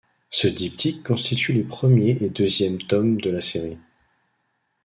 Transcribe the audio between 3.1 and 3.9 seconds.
de la série.